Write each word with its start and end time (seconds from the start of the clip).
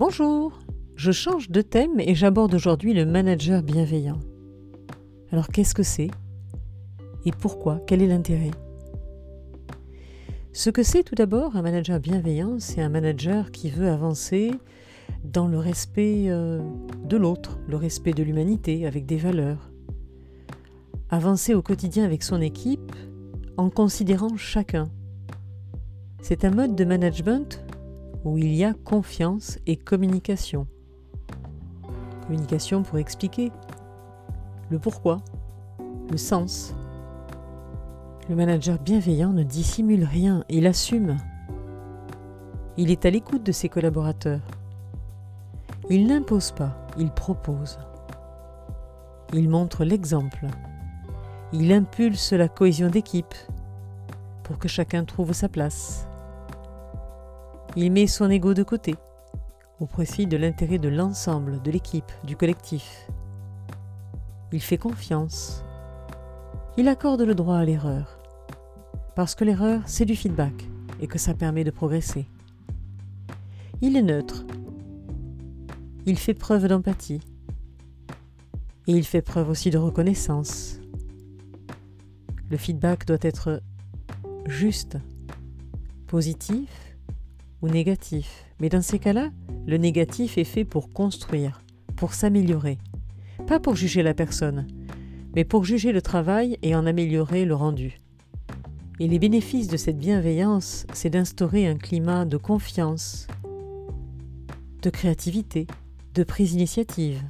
Bonjour, 0.00 0.58
je 0.96 1.12
change 1.12 1.50
de 1.50 1.60
thème 1.60 2.00
et 2.00 2.14
j'aborde 2.14 2.54
aujourd'hui 2.54 2.94
le 2.94 3.04
manager 3.04 3.62
bienveillant. 3.62 4.18
Alors 5.30 5.48
qu'est-ce 5.48 5.74
que 5.74 5.82
c'est? 5.82 6.08
Et 7.26 7.32
pourquoi? 7.32 7.82
Quel 7.86 8.00
est 8.00 8.06
l'intérêt? 8.06 8.52
Ce 10.54 10.70
que 10.70 10.82
c'est 10.82 11.02
tout 11.02 11.16
d'abord 11.16 11.54
un 11.54 11.60
manager 11.60 12.00
bienveillant, 12.00 12.56
c'est 12.58 12.80
un 12.80 12.88
manager 12.88 13.50
qui 13.50 13.68
veut 13.68 13.90
avancer 13.90 14.52
dans 15.22 15.46
le 15.46 15.58
respect 15.58 16.30
euh, 16.30 16.62
de 17.04 17.18
l'autre, 17.18 17.58
le 17.68 17.76
respect 17.76 18.14
de 18.14 18.22
l'humanité, 18.22 18.86
avec 18.86 19.04
des 19.04 19.18
valeurs. 19.18 19.70
Avancer 21.10 21.52
au 21.52 21.60
quotidien 21.60 22.06
avec 22.06 22.22
son 22.22 22.40
équipe 22.40 22.96
en 23.58 23.68
considérant 23.68 24.34
chacun. 24.38 24.88
C'est 26.22 26.46
un 26.46 26.52
mode 26.52 26.74
de 26.74 26.86
management 26.86 27.62
où 28.24 28.38
il 28.38 28.54
y 28.54 28.64
a 28.64 28.74
confiance 28.74 29.58
et 29.66 29.76
communication. 29.76 30.66
Communication 32.26 32.82
pour 32.82 32.98
expliquer 32.98 33.50
le 34.70 34.78
pourquoi, 34.78 35.18
le 36.10 36.16
sens. 36.16 36.74
Le 38.28 38.36
manager 38.36 38.78
bienveillant 38.78 39.32
ne 39.32 39.42
dissimule 39.42 40.04
rien, 40.04 40.44
il 40.48 40.66
assume. 40.66 41.16
Il 42.76 42.90
est 42.90 43.04
à 43.04 43.10
l'écoute 43.10 43.42
de 43.42 43.52
ses 43.52 43.68
collaborateurs. 43.68 44.42
Il 45.88 46.06
n'impose 46.06 46.52
pas, 46.52 46.86
il 46.98 47.10
propose. 47.10 47.78
Il 49.32 49.48
montre 49.48 49.84
l'exemple. 49.84 50.46
Il 51.52 51.72
impulse 51.72 52.32
la 52.32 52.48
cohésion 52.48 52.88
d'équipe 52.88 53.34
pour 54.44 54.58
que 54.58 54.68
chacun 54.68 55.04
trouve 55.04 55.32
sa 55.32 55.48
place. 55.48 56.06
Il 57.76 57.92
met 57.92 58.08
son 58.08 58.28
ego 58.30 58.52
de 58.52 58.64
côté, 58.64 58.96
au 59.78 59.86
profit 59.86 60.26
de 60.26 60.36
l'intérêt 60.36 60.78
de 60.78 60.88
l'ensemble, 60.88 61.62
de 61.62 61.70
l'équipe, 61.70 62.10
du 62.24 62.36
collectif. 62.36 63.08
Il 64.52 64.60
fait 64.60 64.76
confiance. 64.76 65.62
Il 66.76 66.88
accorde 66.88 67.22
le 67.22 67.36
droit 67.36 67.58
à 67.58 67.64
l'erreur. 67.64 68.18
Parce 69.14 69.36
que 69.36 69.44
l'erreur, 69.44 69.82
c'est 69.86 70.04
du 70.04 70.16
feedback 70.16 70.52
et 71.00 71.06
que 71.06 71.18
ça 71.18 71.32
permet 71.32 71.62
de 71.62 71.70
progresser. 71.70 72.26
Il 73.80 73.96
est 73.96 74.02
neutre. 74.02 74.44
Il 76.06 76.18
fait 76.18 76.34
preuve 76.34 76.66
d'empathie. 76.66 77.20
Et 78.88 78.92
il 78.92 79.04
fait 79.04 79.22
preuve 79.22 79.48
aussi 79.48 79.70
de 79.70 79.78
reconnaissance. 79.78 80.80
Le 82.50 82.56
feedback 82.56 83.06
doit 83.06 83.18
être 83.22 83.62
juste, 84.46 84.98
positif 86.08 86.89
ou 87.62 87.68
négatif. 87.68 88.44
Mais 88.60 88.68
dans 88.68 88.82
ces 88.82 88.98
cas-là, 88.98 89.30
le 89.66 89.76
négatif 89.76 90.38
est 90.38 90.44
fait 90.44 90.64
pour 90.64 90.92
construire, 90.92 91.62
pour 91.96 92.14
s'améliorer. 92.14 92.78
Pas 93.46 93.60
pour 93.60 93.76
juger 93.76 94.02
la 94.02 94.14
personne, 94.14 94.66
mais 95.34 95.44
pour 95.44 95.64
juger 95.64 95.92
le 95.92 96.02
travail 96.02 96.58
et 96.62 96.74
en 96.74 96.86
améliorer 96.86 97.44
le 97.44 97.54
rendu. 97.54 98.00
Et 98.98 99.08
les 99.08 99.18
bénéfices 99.18 99.68
de 99.68 99.76
cette 99.76 99.98
bienveillance, 99.98 100.86
c'est 100.92 101.10
d'instaurer 101.10 101.66
un 101.66 101.76
climat 101.76 102.26
de 102.26 102.36
confiance, 102.36 103.26
de 104.82 104.90
créativité, 104.90 105.66
de 106.14 106.22
prise 106.22 106.52
d'initiative. 106.52 107.22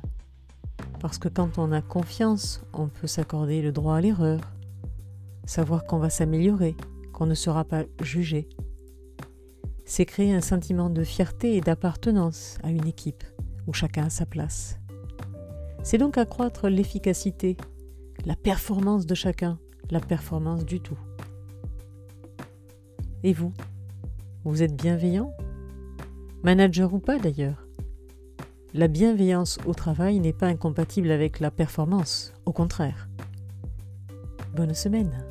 Parce 0.98 1.18
que 1.18 1.28
quand 1.28 1.58
on 1.58 1.72
a 1.72 1.80
confiance, 1.80 2.62
on 2.72 2.88
peut 2.88 3.06
s'accorder 3.06 3.62
le 3.62 3.72
droit 3.72 3.96
à 3.96 4.00
l'erreur, 4.00 4.40
savoir 5.46 5.84
qu'on 5.84 5.98
va 5.98 6.10
s'améliorer, 6.10 6.76
qu'on 7.12 7.26
ne 7.26 7.34
sera 7.34 7.64
pas 7.64 7.84
jugé 8.02 8.48
c'est 9.90 10.06
créer 10.06 10.32
un 10.32 10.40
sentiment 10.40 10.88
de 10.88 11.02
fierté 11.02 11.56
et 11.56 11.60
d'appartenance 11.60 12.58
à 12.62 12.70
une 12.70 12.86
équipe 12.86 13.24
où 13.66 13.72
chacun 13.72 14.04
a 14.04 14.08
sa 14.08 14.24
place. 14.24 14.78
C'est 15.82 15.98
donc 15.98 16.16
accroître 16.16 16.68
l'efficacité, 16.68 17.56
la 18.24 18.36
performance 18.36 19.04
de 19.04 19.16
chacun, 19.16 19.58
la 19.90 19.98
performance 19.98 20.64
du 20.64 20.78
tout. 20.78 20.98
Et 23.24 23.32
vous? 23.32 23.52
Vous 24.44 24.62
êtes 24.62 24.76
bienveillant? 24.76 25.34
Manager 26.44 26.94
ou 26.94 27.00
pas 27.00 27.18
d'ailleurs? 27.18 27.66
La 28.72 28.86
bienveillance 28.86 29.58
au 29.66 29.74
travail 29.74 30.20
n'est 30.20 30.32
pas 30.32 30.46
incompatible 30.46 31.10
avec 31.10 31.40
la 31.40 31.50
performance, 31.50 32.32
au 32.46 32.52
contraire. 32.52 33.08
Bonne 34.54 34.74
semaine 34.74 35.29